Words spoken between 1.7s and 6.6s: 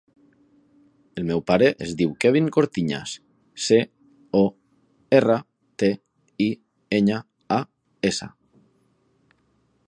es diu Kevin Cortiñas: ce, o, erra, te, i,